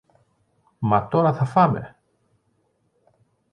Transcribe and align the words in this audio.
Μα 0.79 1.07
τώρα 1.07 1.33
θα 1.33 1.45
φάμε! 1.45 1.95